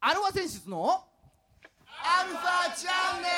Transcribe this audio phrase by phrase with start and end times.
[0.00, 1.02] アルファ選出の
[1.88, 3.28] アルファチャンネ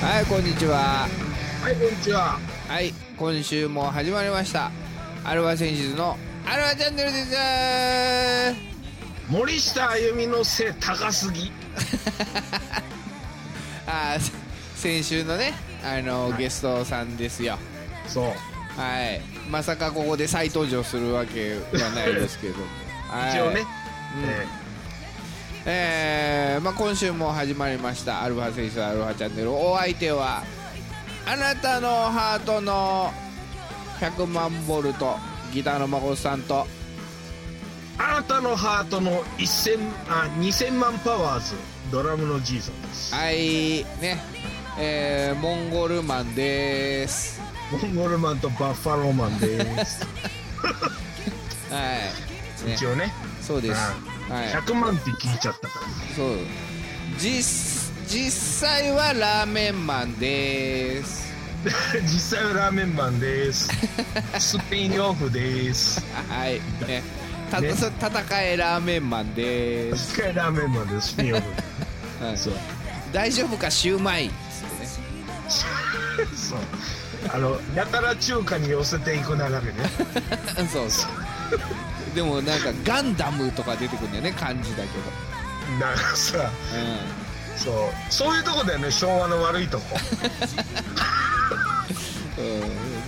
[0.00, 1.08] はいこんにちは
[1.62, 2.38] はい、こんにちは。
[2.68, 4.70] はい今週も始まりました
[5.24, 6.16] アルファ選出の
[6.46, 7.36] アルファチャンネルです
[9.28, 11.50] 森下あゆみの背高すぎ。
[13.88, 14.32] あー
[14.76, 17.58] 先週のねあのゲストさんですよ。
[18.06, 18.24] そう。
[18.24, 18.30] は
[19.06, 19.20] い。
[19.50, 22.54] まさかここで再登場するわけはないですけど。
[23.08, 23.60] は い一応ね。
[23.60, 23.66] うん。
[25.70, 29.52] ええーまあ、今週も始まりましたアルファ選手アルファチャンネル。
[29.52, 30.42] お相手は
[31.26, 33.12] あなたのハートの
[34.00, 35.16] 100万ボルト
[35.52, 36.77] ギターの孫さんとー
[37.98, 41.54] あなたのハートの1000あ2000万パワーズ
[41.90, 43.14] ドラムのじいさんです。
[43.14, 44.18] はいね
[44.78, 47.40] えーモンゴルマンです
[47.72, 50.06] モンゴルマンとバッファローマンです。
[51.70, 51.78] は
[52.64, 53.12] い、ね一、応ね。
[53.42, 53.80] そうです、
[54.30, 55.80] うはい100万って聞いちゃったか
[56.14, 56.38] そう
[57.18, 61.28] 実実際はラーメンマンです
[61.64, 61.72] ら。
[62.02, 63.68] 実際はラーメンマンです。
[64.38, 66.04] スピンオフです。
[66.28, 67.02] はいね
[67.50, 67.72] たね。
[67.72, 71.08] 戦えラーメンマンです、スカイラーメンマンです。
[71.08, 72.24] スピンオフ。
[72.24, 72.36] はい。
[72.36, 72.54] そう。
[73.12, 74.36] 大丈夫かシューマイっつっ
[74.68, 76.30] てね。
[76.34, 76.58] そう。
[77.32, 79.60] あの、やたら中華に寄せていく流れね。
[80.70, 81.10] そうそう。
[82.14, 84.86] でもなんかガンダムとか出てくるんだよね漢字だけど。
[85.80, 87.74] だからさ、うそう。
[88.10, 89.96] そういうとこだよね昭和の悪いとこ。
[92.40, 92.60] ん、 うん、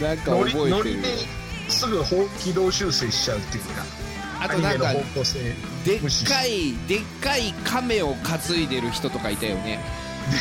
[0.02, 1.02] なんか覚えてる
[1.68, 3.84] すぐ方軌道修正しちゃうっていうか
[4.41, 5.02] あとなんかでっ
[6.27, 9.78] かいでっかい亀を担いでる人とかいたよね。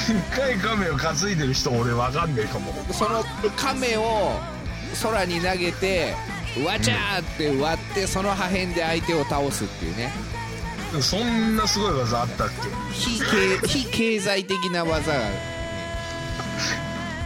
[0.08, 2.73] でっかい亀を担いでる人俺わかんねえかも。
[2.94, 3.23] その
[3.58, 4.39] 亀を
[5.03, 6.14] 空に投げて
[6.65, 10.11] わちゃーって割ってその破片で相手を倒すっていうね。
[11.02, 12.54] そんなすごい技あったっけ？
[12.93, 15.20] 非経非経済的な技が。
[15.20, 15.36] ある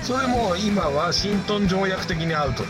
[0.01, 2.65] それも今ワシントン条約的にアウト。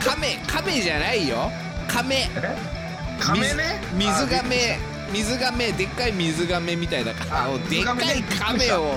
[0.00, 1.50] 亀亀じゃないよ
[1.88, 2.28] 亀。
[2.36, 2.56] え
[3.20, 3.80] 亀ね？
[3.94, 4.78] 水水あ亀。
[5.12, 8.94] 水亀でっかい水亀みたいだからでっかい亀を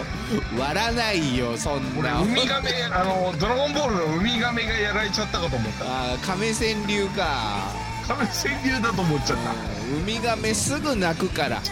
[0.58, 2.22] 割らないよそん俺な。
[2.22, 5.84] ウミガメあのドラゴンボールのウミガメがやられちゃったかと思った。
[5.86, 7.74] あー亀川流か。
[8.08, 9.52] 亀川流だと思っちゃった。
[9.52, 9.58] うん
[10.00, 11.62] ウミガメすぐ泣くから。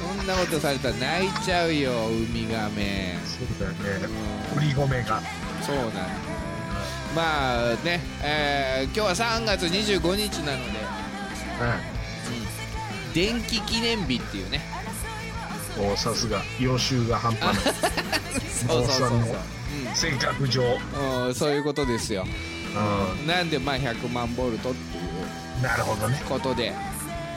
[0.00, 4.08] そんなことされたら泣いちゃうよウミガメそうだよね。
[4.52, 4.58] うん。
[4.58, 5.20] ウリゴメが。
[5.62, 6.00] そうなんだ
[7.14, 10.84] まあね、えー今日は3月25日なので、う
[13.14, 14.60] 電気記念日っていうね。
[15.78, 16.40] んおさすが。
[16.58, 17.74] 予習が半端ない。
[18.66, 19.20] そうそうそうそう、
[19.94, 20.62] 性格上。
[20.62, 20.66] う
[21.02, 22.26] んうん、そういうことですよ。
[22.74, 22.78] う
[23.28, 25.58] なんでまあ100万ボルトっていう。
[25.60, 26.22] んなるほどね。
[26.28, 26.72] ことで。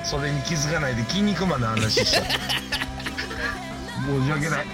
[0.05, 2.29] それに気づかないで筋肉マンの話しちゃった
[4.07, 4.65] 申し訳ない。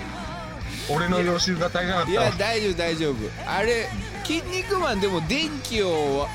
[0.90, 2.26] 俺の予習が足りなかっいたわ。
[2.28, 3.16] や大丈夫大丈夫。
[3.48, 3.90] あれ
[4.40, 6.28] 「筋肉マン」でも電気をわ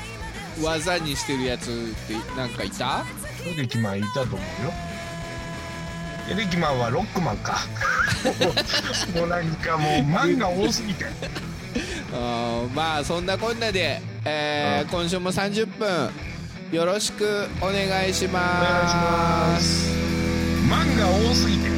[0.73, 1.69] 技にしてるやつっ
[2.07, 3.05] てなんかいた？
[3.45, 4.73] エレキマンいたと思うよ。
[6.29, 7.59] エレキマンはロックマンか。
[9.15, 11.05] もうなんかもう漫画多すぎて。
[12.13, 14.89] あーまあそんなこんなで、えーうん。
[14.89, 16.09] 今週も30分
[16.71, 18.63] よろしくお願いしおます。
[18.63, 19.89] 願いします。
[20.67, 21.69] 漫画多すぎて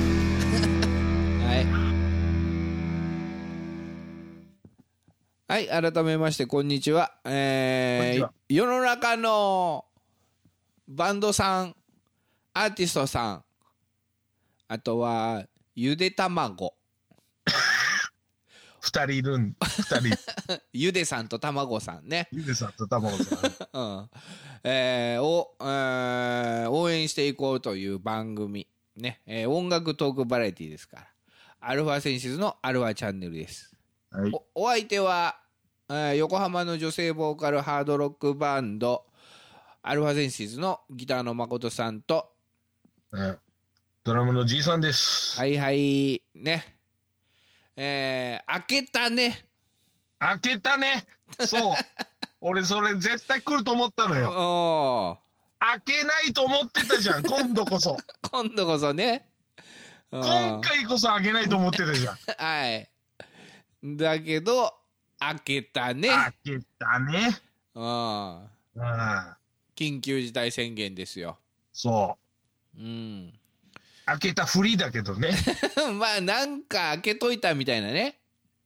[5.50, 7.12] はいはい改めましてこんにちは。
[7.26, 9.84] えー世の中の
[10.88, 11.76] バンドさん
[12.54, 13.44] アーティストさん。
[14.68, 16.76] あとはゆで卵。
[18.80, 20.18] 二人いるん二人。
[20.72, 22.30] ゆでさんと卵さんね。
[22.32, 23.40] ゆでさんと卵さん。
[23.74, 24.10] うん。
[24.64, 29.24] えーを、えー応援していこうという番組、ね。
[29.26, 31.08] えー音楽トークバラエティですから。
[31.60, 33.76] アルファセンシズのアルファチャンネルです
[34.12, 34.32] はい。
[34.32, 35.38] おお相手は、
[35.90, 39.06] えー横浜の女性ボーカルハードロックバンド
[39.82, 42.32] アルファセンシズのギターの誠さんと
[43.14, 43.38] ね
[44.04, 45.38] ドラムのじいさんです。
[45.38, 46.76] はいはいね。
[47.76, 49.46] えー、開けたね。
[50.20, 51.06] 開けたね。
[51.46, 51.76] そう。
[52.42, 55.20] 俺それ絶対来ると思ったのよ。
[55.60, 57.98] 開けないと思ってたじゃん 今度こそ。
[58.32, 59.30] 今度こそね。
[60.12, 62.18] うん今回こそ開けないと思ってたじゃん。
[62.38, 62.89] はい
[63.84, 64.74] だけど
[65.20, 66.10] 開けたね。
[66.10, 67.38] 開けたね。
[67.76, 68.40] うん。
[68.42, 69.36] うん。
[69.76, 71.38] 緊急事態宣言ですよ。
[71.74, 72.18] そ
[72.78, 72.82] う。
[72.82, 73.34] ん。
[74.06, 75.32] 開けたふりだけどね。
[76.00, 78.20] まあなんか開けといたみたいなね。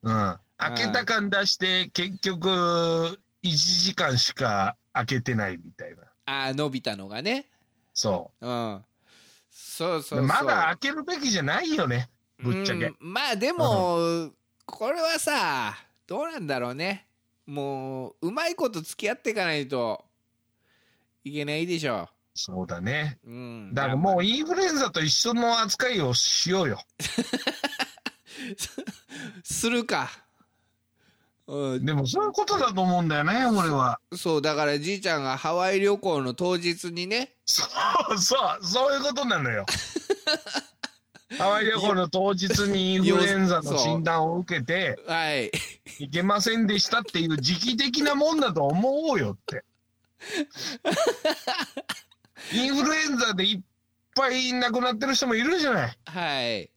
[0.04, 0.40] うん。
[0.58, 6.04] 開けた感出して、結局、1時間しか開けてないみたいな。
[6.26, 7.50] ああ伸びたのがね。
[7.94, 8.48] そう。
[8.48, 8.84] うう。
[9.52, 10.24] そうそう。
[10.24, 12.10] まだ開けるべきじゃないよね。
[12.40, 12.86] ぶっちゃけ。
[12.86, 12.96] うん。
[13.00, 14.32] まあでも、
[14.74, 15.78] これはさ
[16.08, 17.06] どうなんだろうね
[17.46, 20.04] もううまいこと付き合っていかないと
[21.24, 23.20] いけないでしょそうだね。
[23.24, 26.82] うんだからもうインフルエンザと一緒の扱いをしようよ。
[29.44, 30.10] するか
[31.46, 34.00] うんでもそういうことだと思うんだよね、俺は。
[34.18, 37.64] そうだからじいちゃんがハワイ旅行の当日にねそ
[38.12, 39.68] うそう、そういうことなのよ。
[41.38, 45.52] ハワイ旅行の当日にインフルエンザの診断を受けて、はい
[46.00, 49.64] いけませんでしたっていう時期的なもんだと思おうよって。
[52.54, 53.62] インフルエンザでいっ
[54.16, 55.98] ぱい亡くなってる人もいるじゃない。
[56.06, 56.70] はい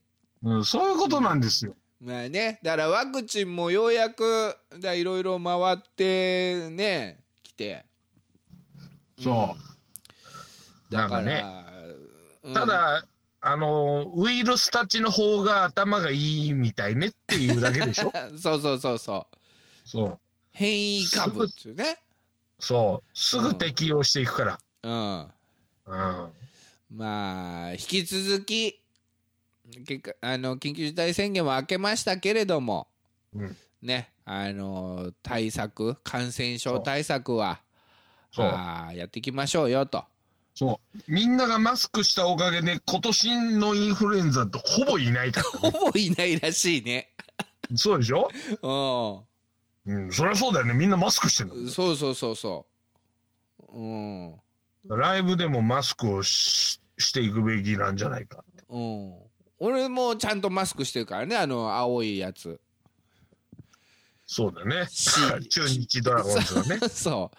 [0.43, 1.75] うん、そういうことなんですよ。
[1.99, 7.85] まあねだからワクチンもようやくだいろいろ回ってね来て
[9.21, 9.55] そ
[10.89, 10.93] う。
[10.93, 11.43] だからね。
[12.43, 13.03] うんただ、
[13.47, 18.11] あの、ウイルスたちの方が頭がいいみたいねっていうだけでしょ？
[18.37, 19.27] そ うそうそうそう
[19.85, 20.19] そう。
[20.51, 21.99] 変異株っつうね
[22.59, 23.09] そう。
[23.17, 24.59] すぐ適用していくから。
[24.83, 25.19] うん
[25.85, 26.31] うん。
[26.89, 28.81] まあ引き続き
[29.85, 32.87] 結果あの緊急事態宣言は明けましたけれども
[33.33, 33.57] うん。
[33.81, 37.61] ねあの対策感染症対策は。
[38.39, 40.03] あーやっていきましょうよと
[40.57, 40.97] そう。
[41.07, 47.13] みんながマスクしたおかげで今年のインフルエンザってほぼいないから ほぼいないらしいね
[47.75, 48.27] そうでしょ？
[49.85, 50.11] ううん。
[50.11, 50.73] そりゃそうだよね。
[50.73, 52.65] みんなマスクしてるんそうそうそうそ
[53.69, 54.31] ううん
[54.85, 54.97] の。
[54.97, 58.43] ライブでもマスクをししていくべきなんじゃないか。
[58.69, 59.13] うん
[59.59, 62.59] 俺もちゃんとマスクしてるからねあの青いやつ
[64.25, 64.87] そうだね。
[65.49, 66.79] 中日ドラゴンズはね。
[66.89, 67.37] そう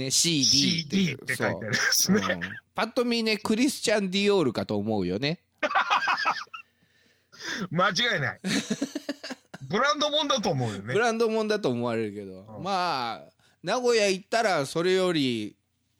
[0.00, 2.20] ね CD CD って書いてあるやつね。
[2.20, 2.40] うん
[2.74, 5.40] パッと見ねクリスチャン・ディオールかと思うよね
[7.70, 8.40] 間違いない。
[9.68, 10.98] ブランドもんだと思うよねブ。
[10.98, 13.32] ランドもんだと思われるけど、うんまあ
[13.62, 15.54] 名古屋行ったらそれより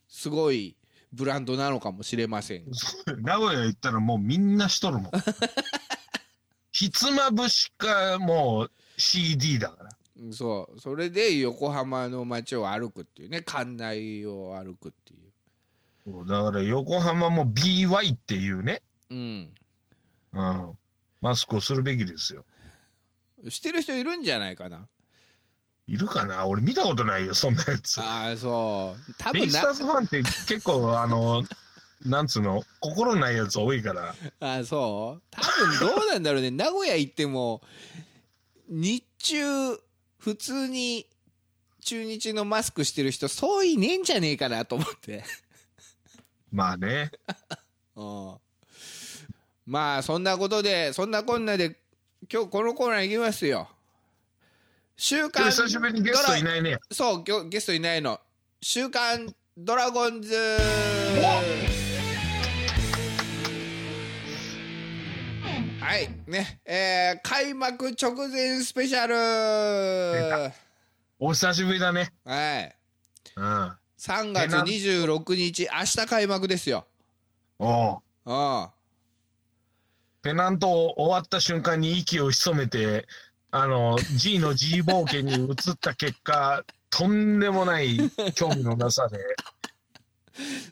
[0.08, 0.74] すごい
[1.12, 2.64] ブランドなのかもしれません
[3.20, 5.10] 名古屋行ったらもうみんなしとるもん。
[6.72, 9.90] ひつまぶしかもう CD だから。
[10.32, 10.80] そう。
[10.80, 13.42] それで横浜の街を歩くっていうね。
[13.42, 15.16] 館内を歩くってい
[16.04, 19.52] そうだから横浜も BY っていうね、ううん。
[20.32, 20.78] うん、
[21.20, 22.44] マスクをするべきですよ。
[23.48, 24.88] してる人いるんじゃないかな？
[25.86, 26.46] いるかな？
[26.46, 28.00] 俺見たことないよ、そんなやつ。
[28.00, 29.14] ああそう。
[29.18, 31.42] 多ベイスターズファンって結構あの、
[32.04, 34.14] なんつうの、心ないやつ多いから。
[34.40, 35.22] あそう。
[35.30, 36.50] 多分どうなんだろうね。
[36.50, 37.62] 名古屋行っても
[38.68, 39.78] 日中
[40.20, 41.06] 普通に
[41.80, 45.24] 中日のマスクしてる人そういねえんじゃねえかなと思って。
[46.52, 47.10] まあね。
[47.96, 48.36] うん。
[49.66, 51.80] まあそんなことでそんなこんなで
[52.30, 53.68] 今日このコーナー行きますよ。
[54.96, 56.78] 週今刊日久しぶりにゲストいないね。
[56.90, 58.20] そう今日ゲストいないの。
[58.60, 60.34] 週刊ドラゴンズ
[65.90, 66.08] はい。
[66.28, 66.60] ね。
[66.64, 70.52] えー開幕直前スペシャル。
[71.18, 72.12] お久しぶりだね。
[72.24, 72.76] はい。
[73.34, 73.44] うん。
[73.98, 76.86] 3月26日明日開幕ですよ。
[77.58, 77.98] おう。
[78.24, 78.68] うん。
[80.22, 83.08] ペナント終わった瞬間に息を潜めて、
[83.50, 87.98] あの、G の G 冒険に移った結果、 とんでもない
[88.36, 89.18] 興味のなさで、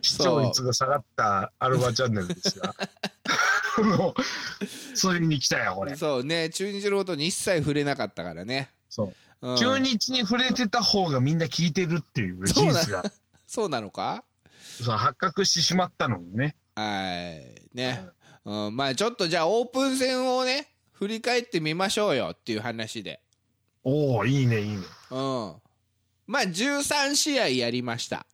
[0.01, 2.73] 視聴率が下がったアルバチャンネルですが、
[3.83, 5.97] もう、ついに来たよ、これ。
[5.97, 9.49] そうね中日のことに一切触れなかったからね、そう。
[9.49, 9.57] うん。
[9.57, 13.13] 中日に触れてた方がみんな聞いてるっていう事そうな実が、
[13.47, 14.25] そうなのか？
[14.83, 16.57] そう発覚してしまったのにね。
[16.75, 16.83] は
[17.13, 18.07] いね、
[18.45, 23.21] うん、まあちょっとじゃあオープン戦をね振り返ってみましょうよっていう話で。
[23.85, 24.77] おおいいね、いいね。
[25.11, 25.55] うん。
[26.27, 28.27] まあ13試合やりました。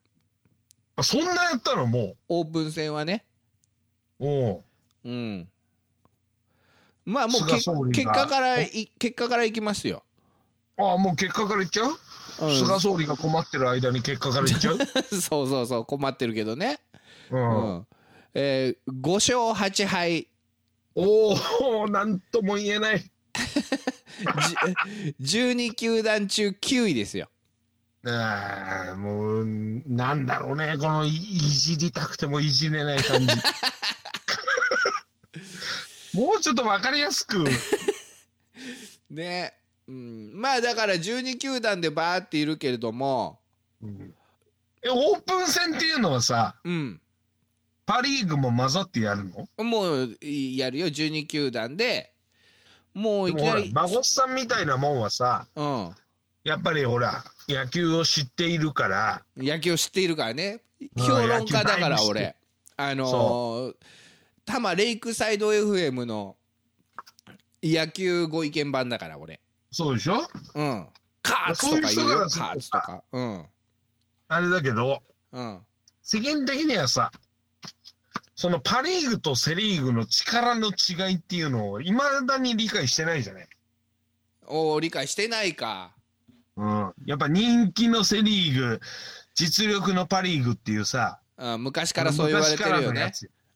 [0.96, 3.24] あそんなやったのもオープン戦はね。
[4.20, 4.26] う。
[4.26, 4.64] おお
[5.04, 5.48] うん。
[7.04, 7.46] まあもう
[7.92, 10.02] 結果からい結果からいきますよ、
[10.78, 11.90] ああ、もう結果からいっちゃう、
[12.42, 12.58] うん。
[12.58, 14.78] 菅総理が困ってる間に結果からいっちゃう？
[15.20, 16.80] そうそうそう困ってるけどね、
[17.30, 17.36] う。
[17.36, 17.76] うん。
[17.78, 17.86] ん
[18.34, 20.28] えー、5勝8敗。
[20.96, 21.34] お
[21.82, 23.00] おなんとも言えない。
[25.18, 27.28] じ12球団中9位ですよ。
[28.06, 29.44] ああ、もう、
[29.86, 30.76] なんだろうね。
[30.78, 33.28] このいいじりたくてもいじれない感じ。
[36.14, 37.44] もうちょっとわかりやすく。
[39.10, 39.54] ね。
[39.86, 43.40] うん、まあだから12球団でバーっているけれども、
[44.82, 47.00] え、オープン戦っていうのはさ、うん、
[47.84, 49.24] パ・リーグも混ざってやる
[49.58, 49.64] の？
[49.64, 50.86] もうやるよ。
[50.86, 52.12] 12球団で。
[52.94, 55.94] もういきなり、孫さんみたいなもんはさ、うん、
[56.44, 60.60] やっぱりほら、野球を知っているから、野球を知っているからね。
[60.96, 62.36] うん評論家だから俺。
[62.76, 63.74] あのーそ
[64.44, 66.36] 多摩レイクサイド FM の
[67.62, 69.40] 野球ご意見番だから俺。
[69.70, 70.20] そうでしょ？
[70.54, 70.86] うん。
[71.22, 73.02] カーツとか言うよカーツとか。
[73.12, 73.46] うん。
[74.28, 75.60] あれだけど、うん。
[76.02, 77.10] 世間的にはさ、
[78.34, 83.48] そのパ・リーグとセ・リーグの力の違いっていうのを、いまだに理解してないじゃない？
[84.46, 85.94] おー理解してないか。
[86.56, 86.92] うん。
[87.06, 88.80] やっぱ人気のセ・リーグ、
[89.34, 93.10] 実力のパ・リーグっていうさ、うん昔からそう言われてるよね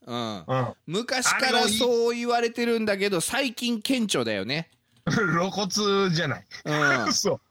[0.09, 0.73] うんうん。
[0.87, 4.69] 昔からそう言われてるんだけど最近顕著だよね
[5.07, 6.45] 露骨じゃない。
[6.65, 7.41] うん そう。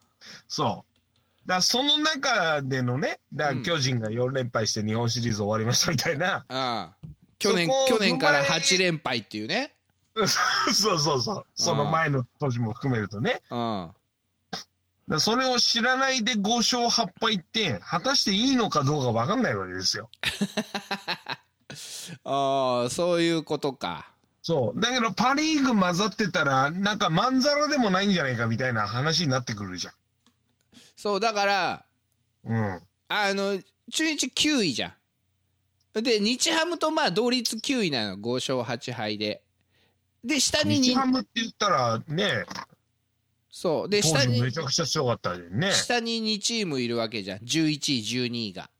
[0.49, 1.49] そう。
[1.49, 6.97] だその中でのね、だ巨人が4連敗して日本シリーズ終わりましたみたいな、ああ
[7.39, 9.75] 去年去年から踏まえ8連敗っていうね
[10.75, 11.47] そうそうそう。
[11.55, 13.41] その前の年も含めるとね。
[13.51, 13.91] うん
[15.09, 20.11] だそれを知らないで5勝8敗って、果たしていいのかどうか分かんないわけですよ。
[22.25, 24.81] ああそういうことかそう。
[24.81, 29.93] だけど、パ・リーグ混ざってたら、なんかまんざらでもないんじゃないかみたいな話になってくるじゃ
[30.97, 31.85] そうだから
[32.45, 32.53] ん。
[32.53, 32.83] うん。
[33.09, 33.61] あの
[33.91, 39.43] 中日9位じゃんで日ハムとまあ同率9位なの5勝8敗で
[40.25, 42.45] で下にに日ハムって言ったらね、
[43.51, 45.73] そうで下にめちゃくちゃ強かったよね。
[45.73, 48.71] 下に2チームいるわけじゃん11位12位が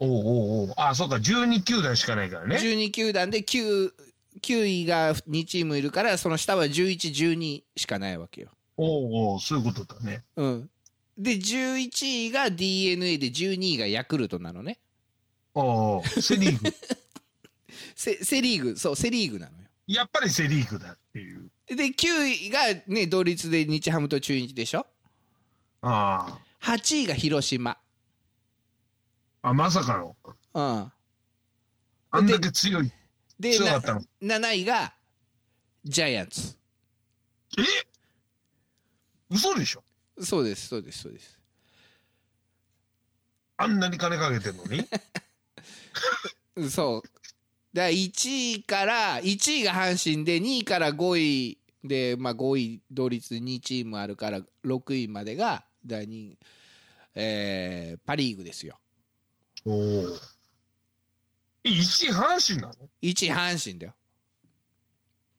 [0.00, 2.56] おうおうおうあ、そうか、12球団しかないからね。
[2.56, 3.90] 12球団で 9,
[4.40, 10.22] 9位が2チームいるからその下は1112しかないわけよおうおうそういうことだね。
[10.36, 10.70] うん
[11.20, 14.78] で11位が d n a で12位がヤクルトなのね
[15.52, 16.72] おうおうセ・リーグ。
[17.96, 21.50] セ セ・リーグそうセ・リーグなのよやっぱりセ・リーグだっていう。
[21.66, 24.86] で9位がね同率で日ハムと中日でしょ？
[25.82, 27.78] あ8位が広島
[29.42, 29.48] あ。
[29.50, 30.16] あ、まさかの？
[30.54, 30.92] うん
[32.10, 32.90] あんだけ強い。
[33.38, 34.00] で強かったの？
[34.20, 34.94] な7位が
[35.84, 36.56] ジャイアンツ
[37.58, 37.62] え？
[39.30, 39.84] 嘘でしょ？
[40.20, 41.38] そうですそうですそうです
[43.58, 44.84] あんなに金かけてるのに？
[46.56, 47.08] うんそう
[47.72, 56.34] だから1位から1位が阪神で2位から5位で、まあ、5位同率2チームあるから6位までが第2、
[57.14, 58.78] えーパ・リーグですよ
[59.68, 60.18] おお。
[61.64, 62.72] え、1位阪神な
[63.02, 63.94] 1位阪神だよ、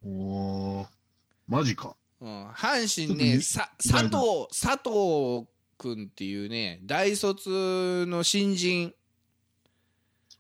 [0.05, 0.88] のおお。
[1.48, 1.95] マジか。
[2.21, 8.93] うん、阪神ねさ佐藤佐藤君っていうね大卒の新人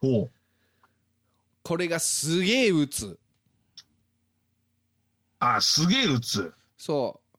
[0.01, 0.31] おう。
[1.63, 3.17] これがすげえ打つ
[5.39, 6.53] あ、すげえ打つ。
[6.77, 7.35] そう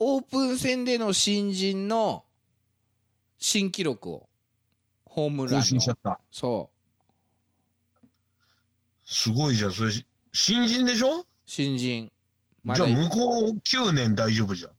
[0.00, 2.24] オープン戦での新人の
[3.38, 4.27] 新記録を
[5.08, 6.20] ホームラン更の新しちゃった。
[6.30, 6.70] そ
[9.04, 9.72] すごいじゃん。
[9.72, 9.92] それ、
[10.32, 11.20] 新人でしょ？
[11.20, 12.10] う新人。
[12.62, 12.86] まだ。
[12.86, 14.70] じゃあ向こう9年大丈夫じゃん。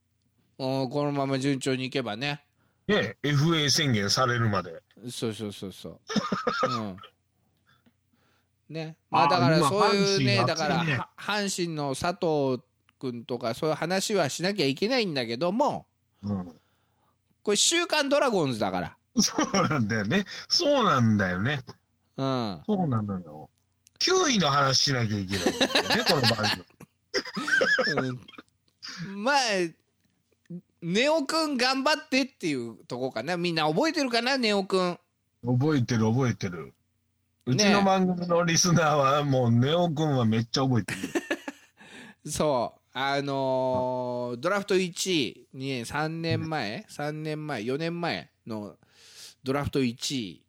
[0.59, 2.43] うんこのまま順調にいけばね。
[2.87, 4.81] ね FA 宣言されるまで。
[5.09, 5.99] そうそうそうそう。
[6.69, 6.97] うん。
[8.69, 8.97] ね。
[9.09, 12.61] まああだから今そういうねだから阪神の佐藤
[12.99, 15.87] 君とかそういう話はしなきゃいけないんだけども
[16.21, 16.59] うん。
[17.41, 20.25] これ「週刊ドラゴンズ」だから そうなんだよね。
[20.47, 21.61] そうなんだよね。
[22.17, 23.49] うんそうなのよ。
[23.99, 25.51] 9位の話しなきゃいけないね、
[26.07, 26.37] この番
[27.95, 28.09] 組。
[28.09, 29.35] うんまあ
[30.81, 34.99] ネオくん頑張ってっていうとこかなみんな覚えてるかなネオくん
[35.45, 36.73] 覚えてる覚えてる。
[37.45, 40.99] うちの番組のリスナーはもうネオくんはめっちゃ覚えてる。
[42.31, 48.75] そうあのードラフト1位に3年前？3年前？4年前の
[49.43, 50.43] ドラフト1位。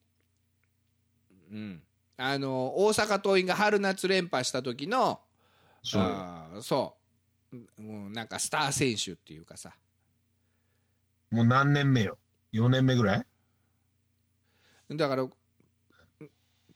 [1.52, 1.82] うん。
[2.16, 5.20] あのー大阪桐蔭が春夏連覇した時の
[5.82, 6.02] そう。
[6.02, 6.96] あーそ
[7.52, 7.56] う。
[7.82, 9.72] もうなんかスター選手っていうかさ。
[11.30, 12.18] もう何年目よ
[12.52, 14.96] ?4 年目ぐらい？
[14.96, 15.28] だから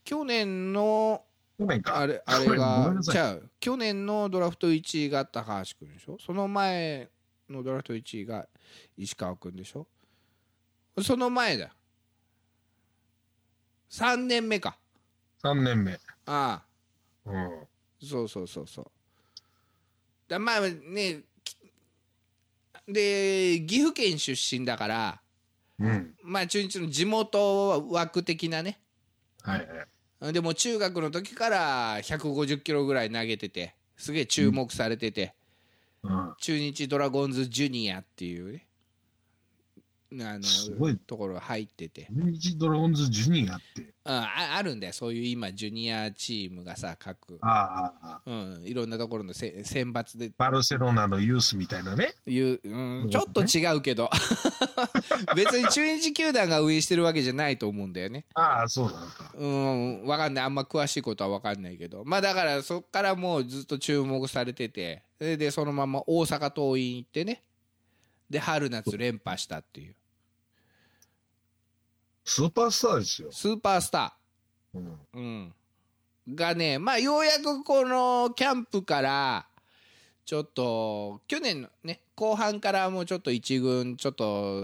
[0.05, 1.25] 去年の
[1.59, 1.99] 去年か。
[1.99, 3.15] あれあれがなさい。
[3.15, 6.17] じゃあ去年のドラフト1位が高橋君でしょ？
[6.25, 7.11] その前
[7.51, 8.49] のドラフト1位が
[8.97, 9.87] 石川君でしょ？
[11.03, 11.75] その前だ
[13.95, 14.77] 3年目か
[15.45, 16.01] 3年目。
[16.27, 16.63] あ
[17.27, 17.51] あうん。
[18.03, 18.87] そうそうそうそう
[20.27, 21.57] だまあねき
[22.89, 25.21] で岐阜県出身だから
[25.79, 26.15] うん。
[26.25, 28.81] まあ中日の地元枠的なね
[29.43, 29.67] はい
[30.21, 30.33] はい。
[30.33, 35.35] でも中学の時から150キロぐらい投げててすげえ注目されてて、
[36.03, 36.35] うん。
[36.41, 38.67] 中日ドラゴンズジュニアっていうね
[40.23, 40.93] あすごい。
[40.93, 42.09] のところ入ってて。
[42.57, 43.95] ドラゴンズジュニアって。
[44.07, 44.93] あああるんだよ。
[44.93, 47.41] そういう今ジュニアチームがさ各、
[48.27, 50.31] うん、いろんなところのせ選抜で。
[50.37, 52.15] バルセロナのユースみたいなね。
[52.27, 54.11] いう、うん、ちょっと違うけど。
[55.35, 58.27] 別に中日球団が運営してるわけじゃないと思うんだよね。
[58.35, 59.33] ああ、そうなのか。
[59.37, 60.45] うんわかんない。
[60.45, 62.05] あんま詳しいことはわかんないけど。
[62.05, 65.03] まあだからそっからもうずっと注目されてて。
[65.19, 67.43] ででそのまま大阪桐蔭行ってね。
[68.29, 69.97] で春夏連覇したっていう
[72.25, 73.29] スーパースターですよ。
[73.31, 74.17] スーパースタ
[74.75, 74.87] うん。
[74.87, 75.55] ー、うん、
[76.35, 79.47] がねまあようやくこのキャンプから
[80.25, 84.63] ちょっと去年のね後半からもうちょっと一軍ちょっと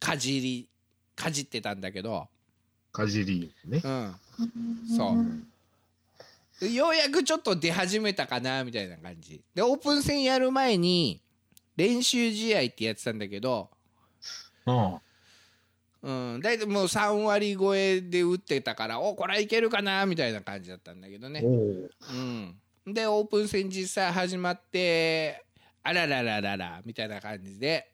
[0.00, 0.68] かじり
[1.14, 2.26] かじってたんだけど、
[2.92, 3.82] カジリーね。
[3.84, 4.16] うん、
[4.96, 5.14] そ
[6.62, 11.20] うようやくちょっと出始めたかなみたいな感じでオープン戦やる前に
[11.76, 13.70] 練習試合ってやってたんだけど、
[14.66, 14.98] うん。
[16.02, 21.40] うん、大体もう3割超えで打ってたからおこれはいけるかなみたいな感じだったんだけどね。
[21.40, 25.44] うん、でオープン戦実際始まって
[25.82, 27.90] あらららららみたいな感じで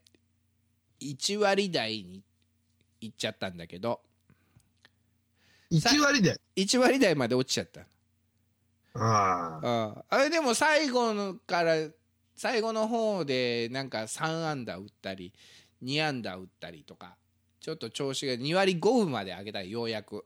[1.00, 2.22] 1割台に
[3.00, 4.00] いっちゃったんだけど
[5.72, 6.40] 1割で。
[6.54, 7.80] 1割台まで落ちちゃった
[8.94, 9.90] ああ。
[9.90, 11.74] うんあれでも最後のから
[12.36, 15.32] 最後の方でなんか3安打打ったり
[15.82, 17.16] 2安打打ったりとか
[17.66, 20.24] ちょっと調子が2割5分まで上げたようやく、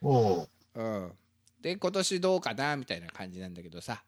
[0.00, 0.48] おお。
[0.76, 1.12] うん、
[1.60, 4.02] で今年どうかなみたいな感じなんだけどさ、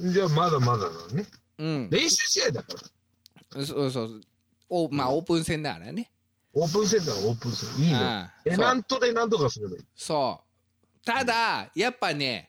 [0.00, 1.26] じゃあまだまだだね。
[1.58, 2.72] うん、練習試合だか
[3.52, 3.66] ら。
[3.66, 4.20] そうそう
[4.70, 6.10] おまあオープン戦だからね
[6.54, 7.84] オープン戦だからオープン戦。
[7.84, 8.30] いいね。
[8.44, 9.82] ペナントでなんとかすればいい。
[9.94, 10.40] そ
[11.02, 12.48] うただやっぱね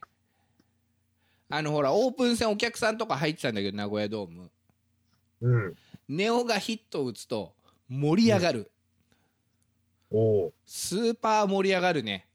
[1.50, 4.50] あのほらオープン戦お客さんとか入ってたんだけど名古屋ドーム
[5.42, 5.76] うん。
[6.08, 7.59] ネオがヒットを打つと
[7.90, 8.72] 盛り上がる、
[10.12, 10.54] おお。
[10.66, 12.28] スーパー盛り上がるね。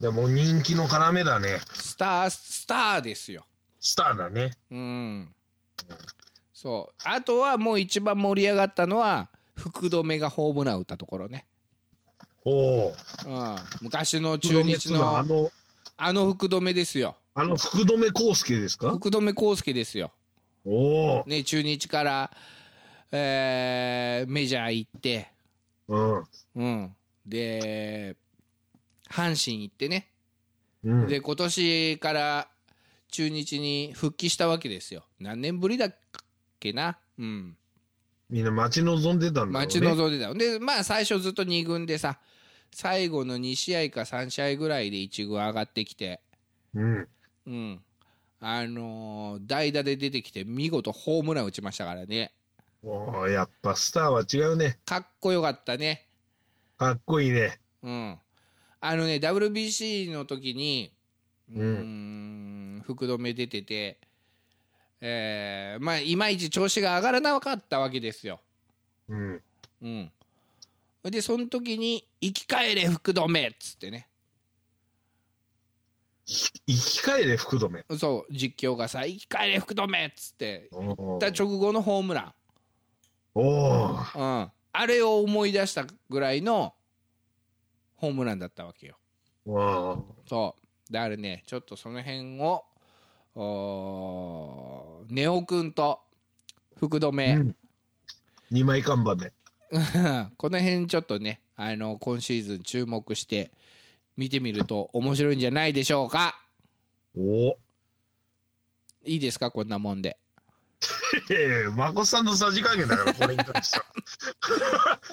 [0.00, 1.60] でも人気の要だね。
[1.74, 3.44] スタースターですよ。
[3.78, 4.52] スターだね。
[4.70, 5.34] うん。
[6.52, 6.94] そう。
[7.04, 11.46] あとはもう一番盛り上がったのは福留がホームラン打ったところね、
[12.44, 12.50] お
[12.86, 12.94] お。
[13.26, 15.52] うん、昔の中日のあの、
[15.96, 17.16] あの福留ですよ。
[17.34, 18.90] あの福留孝介ですか？
[18.90, 20.12] 福留孝介ですよ、
[20.64, 21.24] おお。
[21.26, 22.30] ね、中日から、
[23.12, 25.28] えーメジャー行って、
[25.86, 26.24] うん。
[26.54, 26.96] うん、
[27.26, 28.16] で
[29.10, 30.08] 阪神行ってね。
[30.82, 31.06] うん。
[31.08, 32.48] で今年から
[33.10, 35.04] 中日に復帰したわけですよ。
[35.20, 35.96] 何年ぶりだっ
[36.58, 36.98] けな？
[37.18, 37.56] うん。
[38.30, 39.66] みんな待ち望んでたんだね。
[39.66, 40.32] 待ち望んでた。
[40.32, 42.18] でまあ最初ずっと2軍でさ
[42.70, 46.20] 最後の2試合か3試合ぐらいで1軍上がってきて。
[46.74, 47.08] うん。
[47.46, 47.80] うん。
[48.40, 52.32] あのー代打で出てきて見事ホームラン打ちましたからね
[52.84, 54.78] おお、やっぱスターは違うね。
[54.84, 56.08] かっこよかったね
[56.76, 57.60] かっこいいね。
[57.82, 58.18] うん
[58.80, 60.92] あのね WBC の時に
[61.54, 64.00] うんん福留出てて
[65.00, 68.40] えーまあいまいち調子が上がらなかったわけですよ
[69.08, 69.42] うん。
[69.82, 70.12] うん
[71.04, 74.08] でその時に「生き返れ福留」っつってね
[76.24, 77.84] 生き返れ福留。
[77.98, 80.68] そう実況がさ「生き返れ福留」っつって。
[80.72, 82.41] 言った直後のホームラお
[83.34, 83.88] お。
[83.88, 86.74] ン、うん、あれを思い出したぐらいの
[87.96, 88.96] ホームランだったわけよ。
[90.26, 90.54] そ
[90.90, 92.64] うだからねちょっとその辺を
[93.34, 96.00] おーネオくんと
[96.76, 97.56] 福留、うん
[98.50, 99.32] 二枚看板で。
[100.36, 103.50] この辺ちょっとねあの今シーズン注目して
[104.18, 106.38] 見てみると面白いんじゃないでしょうか
[107.16, 107.58] おお。
[109.04, 109.50] いいですか？
[109.50, 110.18] こんなもんで
[111.30, 113.80] ええ、まこさんのさじ加減だから、これに関して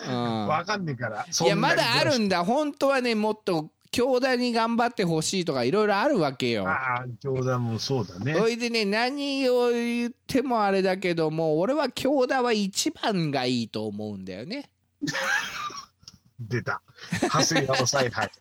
[0.07, 0.47] うんは。
[0.47, 1.25] わかんねえから。
[1.27, 8.35] いやまだあるんんだ本当はねもっと強打に頑張ってほしいとかいろいろあるわけよああ、冗談もそうだね。
[8.35, 14.69] それでね何を言ってもあれだけども俺は強打は一番がいいと思うんだよね
[16.39, 16.81] 出た。
[17.31, 18.31] 長谷川采配。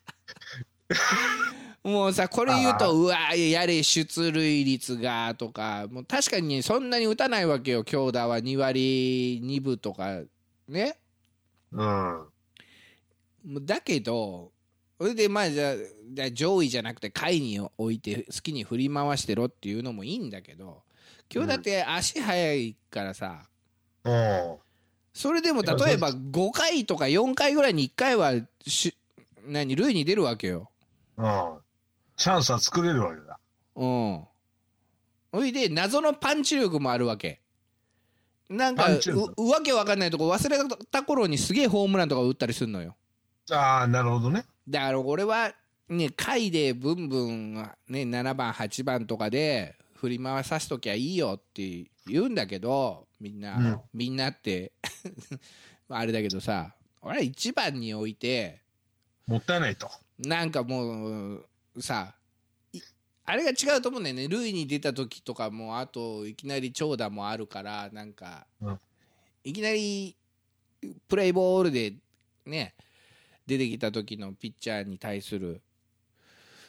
[1.89, 10.21] もうさこれ言うとうわやれ出塁率がとかもう確かにねそんなに打たないわけよ強打は2割2分とか
[10.69, 10.99] ね
[11.73, 12.27] うん。
[13.65, 14.53] だけど
[15.01, 15.75] それでまあじゃあ
[16.13, 20.83] じゃあ上位じゃなくて下位に置いて好きに振り回してろっていうのもいいんだけど
[21.33, 23.43] 今日だって足速いからさ、
[24.05, 24.57] うん。
[25.13, 28.33] それでも例えば5回とか4回ぐらいに1回は
[28.67, 28.97] し
[29.47, 30.71] 何塁に出るわけよ。
[31.17, 31.59] うん。
[32.19, 33.39] チャンスは作れるわけだ。
[33.77, 34.25] うん。
[35.33, 37.41] ほいで謎のパンチ力もあるわけ。
[38.51, 38.87] なんか
[39.37, 40.59] うわけわかんないとこ忘れ
[40.91, 42.97] た頃にすげえホームランとか打ったりするのよ。
[43.51, 44.45] ああ、なるほどね。
[44.69, 45.53] だから俺は
[45.89, 54.73] ね回でブンブンね7番8番とかで振り回さしときゃいいよって言うんだけどみんな、うんみんなって
[55.89, 58.63] あれだけどさ俺は1番に置いて
[59.27, 59.91] もったいないと。
[60.19, 61.48] なんかもう
[61.81, 62.15] さ
[62.73, 62.81] い
[63.25, 64.27] あれが違うと思うんだよね。
[64.27, 68.81] 塁に出た時とかもあといきなり長打もあるからなんか、うん。
[69.45, 70.17] いきなり
[71.09, 71.95] プレイボールで
[72.47, 72.75] ね
[73.47, 75.61] 出てきた時のピッチャーに対する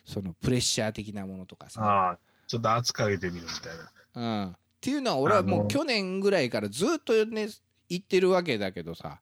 [0.06, 2.18] そのプレッシャー的なものとかさ、
[2.48, 3.78] ちょっと圧かけてみるみたい
[4.16, 4.44] な。
[4.44, 7.48] うん、っていうのは俺はもう去年ぐらいからずっとね
[7.88, 9.22] 言ってるわけだけどさ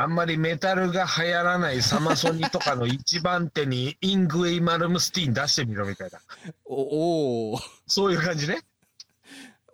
[0.00, 6.20] あんまりメタルが流行らないサマソニとかの一番手にイングウェイ・マルムスティーン出してみろみたいな。
[6.66, 7.58] おお
[7.88, 8.60] そういう感じね。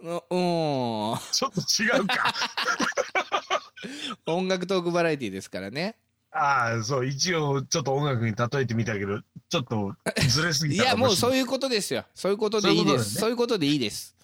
[0.03, 2.35] ーうんちょっと違うか。
[4.25, 5.99] 音楽トークバラエティですからね
[6.31, 9.95] ああ、そう、一応ちょっと音楽に例えてみたけど、ちょっと
[10.27, 11.01] ずれすぎいたかもしれない。
[11.01, 14.17] やもうそういうことですよそういうことでいいですそそういうことでいいです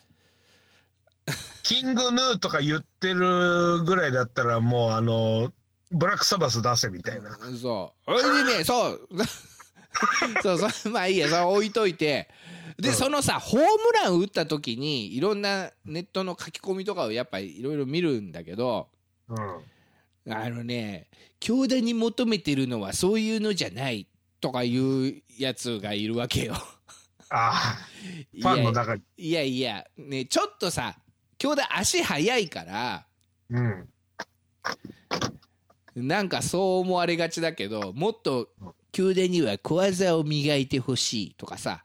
[1.62, 5.52] キングヌーとか言ってるぐらいだったら、もうあの、
[5.90, 7.36] ブラックサバス出せみたいな。
[7.60, 9.08] そうそれでね そう
[10.42, 12.28] そうそうまあいいやそれ置いといて
[12.78, 18.88] で、うんそのさホームラン打った時にいろんなネットの書き込みとかをやっぱりいろいろ見るんだけど
[19.28, 20.32] うん。
[20.32, 21.08] あのね
[21.40, 24.06] 強打に求めてるのはそういうのじゃない
[24.40, 26.54] とかいうやつがいるわけよ。
[27.30, 27.78] ああ、
[28.32, 29.02] いファンのや中に。
[29.16, 30.96] いやいやねちょっとさ
[31.38, 33.06] 強打足速いから
[33.50, 33.88] うん。
[35.96, 38.48] なんかそう思われがちだけどもっと
[38.92, 41.84] 球団には小技を磨いてほしいとかさ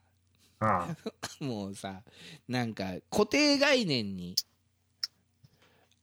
[0.59, 0.95] あ
[1.39, 2.01] もうさ
[2.47, 4.35] なんか固定概念に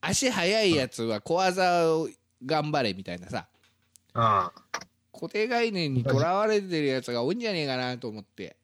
[0.00, 2.08] 足速いやつは小技を
[2.44, 3.46] 頑張れみたいなさ
[4.14, 4.86] あ、ああ。
[5.12, 8.56] 固定概念にとらわれてるやつが多いんじゃねえかなと思って、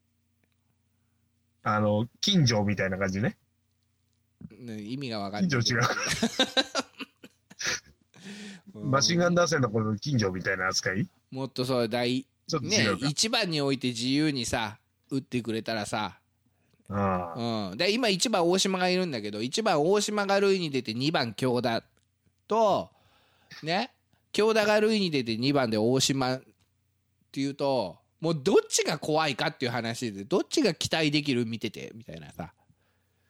[1.62, 3.36] あの、近所みたいな感じね。
[4.58, 5.82] ね意味が分かんない近所違う。
[8.82, 8.90] うん。
[8.90, 11.08] マシンガン打線の頃の近所みたいな扱い？
[11.30, 12.86] もっとそう大ちょっとね。
[13.08, 14.78] 一番に置いて自由にさ
[15.10, 16.18] 打ってくれたらさ。
[16.90, 21.84] うん、で今1番大島がいるんだけど1番大島が塁に出て2番京田
[22.46, 22.88] と
[23.62, 23.92] ね
[24.32, 26.42] 京田が塁に出て2番で大島っ
[27.30, 32.44] ていうともうどっちが怖いかっていう話でどっちが期待できる見ててみたいなさ。
[32.44, 32.52] っ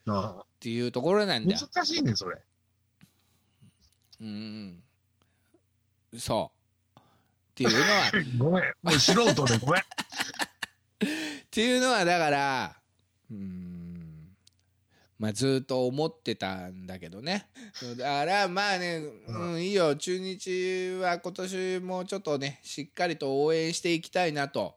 [0.07, 0.45] あ。
[0.61, 2.39] ていうところなんだ難しいね、それ。
[4.21, 4.83] うん
[6.17, 6.59] そう。
[6.99, 7.03] っ
[7.55, 8.13] ていうのは。
[8.39, 8.73] ごめん。
[8.83, 9.83] もう素人でごめん。
[9.83, 9.85] っ
[11.51, 12.81] ていうのはだから
[13.31, 14.37] うーん。
[15.19, 17.49] まあずっと思ってたんだけどね。
[17.97, 19.97] だからまあね、うん、いいよ。
[19.97, 24.77] 中日は今年もちょっとねしっかりと応援していきたいなと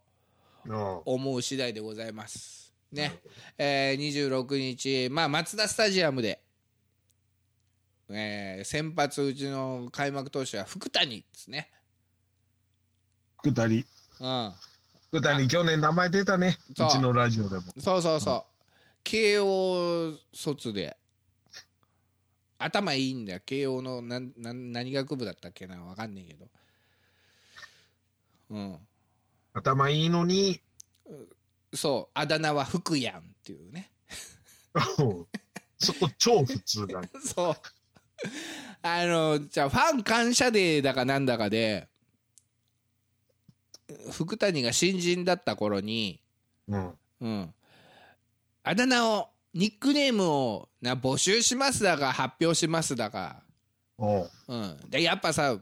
[0.65, 1.01] うん。
[1.05, 2.73] 思う次第でございます。
[2.91, 3.19] ね。
[3.57, 6.43] えー、26日まあマツダスタジアムで、
[8.13, 11.71] えー先発うちの開幕投手は福谷ですね。
[13.39, 13.85] 福谷。
[14.19, 14.53] うん。
[15.07, 16.57] 福谷、去年名前出たね。
[16.69, 16.73] う。
[16.73, 17.63] ちのラジオでも。
[17.79, 18.63] そうそうそう、
[19.03, 20.97] 慶応卒で。
[22.57, 23.39] 頭いいんだよ。
[23.45, 26.47] 慶応のなんなん何学部だったっけな分かんないけど。
[28.51, 28.77] うん。
[29.53, 30.61] 頭いいのに、
[31.73, 32.11] そう。
[32.13, 33.91] あだ名は福やんっていうね。
[35.77, 37.01] そこ超普通だ。
[37.23, 37.55] そう
[38.83, 41.87] あのじゃあファン感謝デーだかなんだかで
[44.11, 46.21] 福谷が新人だった頃に
[46.67, 46.93] うん。
[47.21, 47.53] うん、
[48.63, 53.43] あだ名をニックネームをな募集しますだか発表しますだか、
[53.97, 54.29] おう。
[54.47, 55.57] うん、でやっぱさ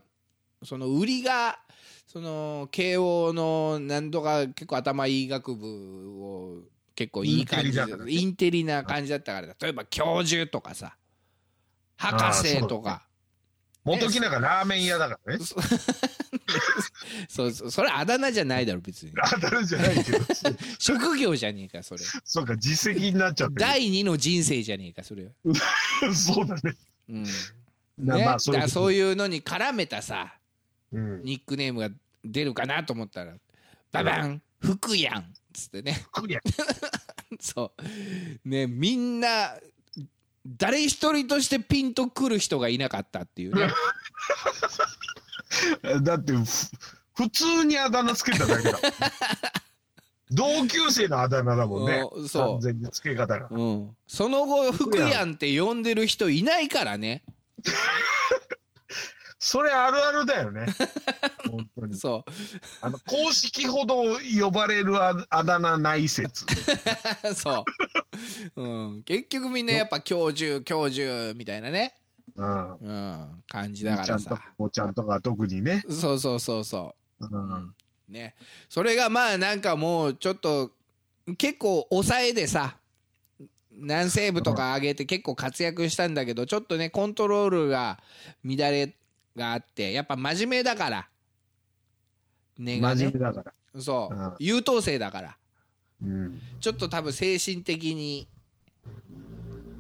[0.63, 1.59] その売りが
[2.07, 6.63] その慶応のなんとか結構頭いい学部を
[6.95, 10.95] 結構いい感じインテリな感じだったから例えば教授とかさ
[11.99, 13.05] 博士とか
[13.83, 15.43] 元木なんかラーメン屋だからね。
[17.27, 20.19] そうそう それあだ名じゃないだろ別に当たるじゃないけど。
[20.77, 25.29] 職業じゃねえかそれそうか、実績になっちゃって第二の人生じゃねえかそれ。
[26.13, 26.75] そうだね。
[27.09, 27.23] うん
[27.97, 30.35] なね、まあそういうそういうのに絡めたさ
[30.91, 31.23] うん。
[31.23, 31.89] ニックネームが
[32.23, 33.35] 出るかなと思ったら
[33.91, 36.39] ババン福やんっつってねクリア
[37.39, 37.73] そ
[38.45, 39.55] うねみんな
[40.57, 43.69] 誰一人としてピンとくる人がいなかったっていうね。
[46.01, 46.43] だってふ
[47.15, 48.79] 普通にあだ名つけただけだ。
[50.31, 52.03] 同級生のあだ名だもんね。
[52.11, 52.47] うんそう。
[52.53, 53.47] 完全につけ方が。
[53.49, 57.23] うん、その後福やんって呼んでる人いないからね
[59.39, 60.65] それあるあるだよね。
[61.49, 61.95] 本当に。
[61.95, 62.25] そ
[62.81, 64.03] あの公式ほど
[64.39, 66.45] 呼ばれるああだ名ない説。
[66.45, 66.47] う
[67.33, 67.65] そ
[68.55, 71.95] う、うん、結局みんなやっぱ教授教授みたいなね、
[72.35, 72.75] うん。
[72.75, 77.25] うん、感じだかちゃんとらさおちゃんとか特にね、そうそうそうそう。
[77.25, 77.73] うん。
[78.09, 78.35] ね、
[78.67, 80.71] それがまあなんかもうちょっと
[81.37, 82.75] 結構抑えでさ
[83.71, 87.99] 南西部とか上げて結構活躍したんだけどちょっとねコントロールが
[88.43, 88.93] 乱れ
[89.39, 91.09] があってやっぱ真面目だから。
[92.59, 92.79] ね。
[92.79, 94.35] 真面目だから、そう、うん。
[94.37, 95.37] 優等生だから。
[96.01, 98.27] うん、ちょっと多分精神的に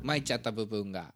[0.01, 1.13] 参っちゃった部分が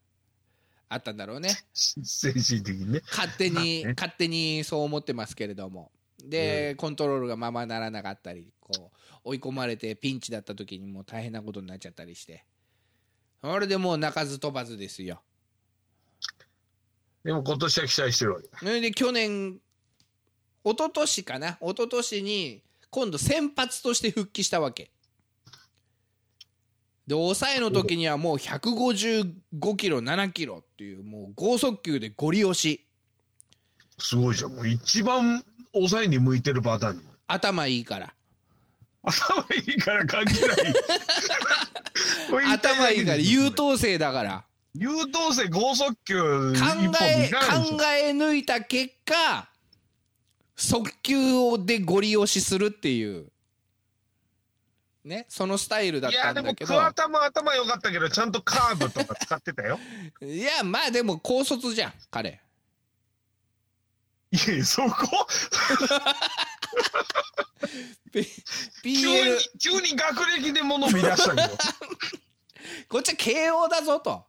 [0.88, 1.50] あったんだろうね。
[1.74, 3.02] 精神的にね。
[3.10, 3.94] 勝手に、ね。
[3.98, 5.92] 勝手にそう思ってますけれども。
[6.24, 8.92] で、コントロールがままならなかったりこ
[9.26, 12.46] う追い込まれてピンチだった時にもう大変なことになっちゃったりして。
[13.42, 15.22] それでもう鳴かず飛ばずですよ
[17.24, 18.48] でも今年は期待してるわけ。
[18.48, 19.60] だそれで去年
[20.66, 21.58] 一昨年かな。
[21.62, 24.92] 一昨年に今度先発として復帰したわけ。
[27.06, 32.86] で抑えの時にはもう155キロ7キロっていうもう剛速球でゴリ押し。
[33.98, 34.54] すごいじゃん。
[34.54, 36.98] もう一番抑えに向いてるパターン。
[36.98, 38.14] に頭いいから。
[39.04, 40.58] 頭いいから関係ない。
[42.54, 43.18] 頭いいから。
[43.18, 49.48] 優等生だから優等生剛速球一考本え考え抜いた結果
[50.56, 53.28] 速球でゴリ押しするっていう。
[55.04, 56.74] ねそのスタイルだっいやでもたんだけど。
[56.74, 59.80] 桑田も頭良かったけどちゃんとカーブとか使ってたよ。
[60.22, 62.42] いやまあでも高卒じゃん彼。
[64.32, 65.28] いやいやそこ？
[68.12, 68.26] ピ
[68.84, 71.58] 急に急に学歴で物見出したけど。
[72.88, 74.26] こっちは慶応だぞと、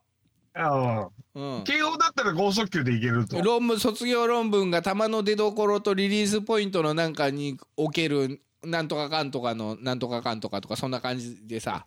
[0.55, 1.57] あうん。
[1.59, 3.40] あ、慶応だったら剛速球でいけると。
[3.43, 11.87] 論文卒業論文が球の出どころとリリースポイントのなんかにおけるなんとかかんとかのなんとかかんとかとかそんな感じでさ。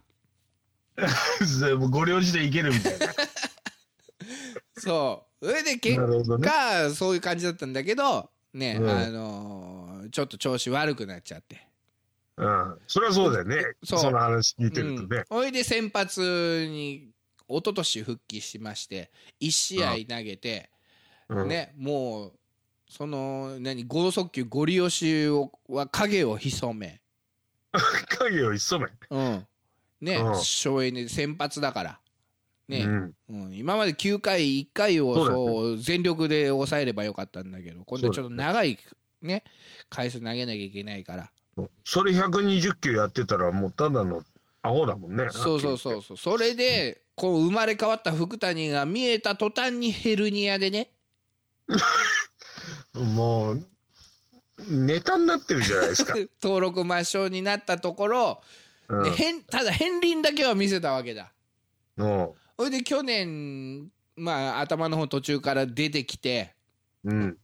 [1.91, 3.07] ご両親でいけるみたいな。
[4.77, 5.45] そう。
[5.45, 6.47] それで結なるほどね。
[6.47, 8.89] 果そういう感じだったんだけどね、うん。
[8.89, 11.67] あのーちょっと調子悪くなっちゃって。
[12.37, 12.77] うん。
[12.87, 13.57] それはそうだよね。
[13.83, 15.37] その話聞いてるとね、うん。
[15.39, 17.09] それで先発に
[17.49, 20.69] 一昨年復帰しまして1試合投げて、
[21.29, 21.47] うん。
[21.47, 22.33] ねもう
[22.89, 27.01] その何剛速球ゴリ押しをは影を潜め、
[28.19, 28.91] 影を潜め。
[29.09, 29.47] うん。
[30.01, 30.43] ねうん。
[30.43, 31.99] 省エネ先発だから、
[32.67, 32.83] ね。
[32.85, 33.15] うん。
[33.29, 33.53] うん。
[33.53, 38.77] 今まで9回1回をそう全力で抑えればよかったんだけど今度はちょっと長い
[39.21, 39.43] ね
[39.89, 41.31] 回数投げなきゃいけないから。
[41.83, 44.23] それ120球やってたらもうただの
[44.61, 45.27] アホだもんね。
[45.31, 46.17] そうそうそうそう。
[46.17, 50.91] それでこう生まれ変わった福谷が見えた途端にヘルニアでね。
[52.93, 53.67] もう
[54.69, 58.41] ネタになってるじゃないですか、 登録抹消になったところ、
[58.87, 59.03] うん。
[59.03, 61.33] で変ただ片鱗だけは見せたわけだ。
[61.97, 62.29] うん。
[62.55, 66.53] それで去年まあ頭の方途中から出てきて
[67.03, 67.37] うん。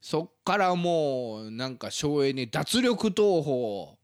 [0.00, 3.98] そっからもうなんか省エネ脱力投法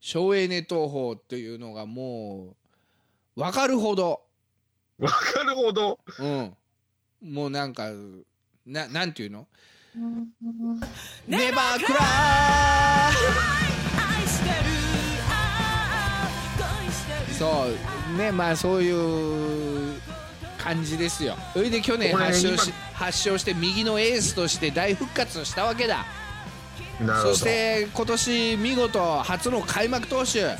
[0.00, 2.56] 省エネ投法っていうのがも
[3.36, 4.23] う分かるほど
[4.98, 5.98] わかるほど。
[6.18, 6.56] うん。
[7.22, 7.90] もうなんか
[8.66, 9.46] ななんていうの？
[11.28, 12.00] ネバークラ
[17.38, 17.66] そ
[18.14, 18.18] う。
[18.18, 20.00] ねまあそういう
[20.58, 21.36] 感じですよ。
[21.52, 22.76] それで去年発症し今。
[22.94, 26.04] 発症して右のエースとして大復活したわけだ。
[27.00, 27.34] なるほど。
[27.34, 30.56] そして今年見事初の開幕投手。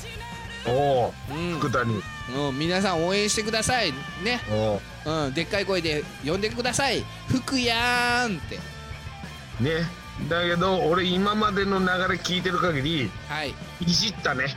[0.67, 1.59] おおうん。
[1.59, 3.93] 福谷うん、皆さん応援してください。
[4.23, 4.41] ね、
[5.05, 5.29] う。
[5.29, 8.57] ん、でっかい声で呼んでください「福やーん」って。
[9.61, 9.87] ね。
[10.29, 13.55] だけど俺今までの流れ聞いてる限りはい。
[13.81, 14.55] いじったね。